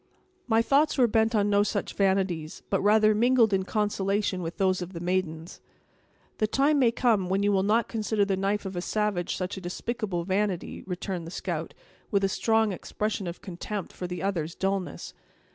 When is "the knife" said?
8.25-8.65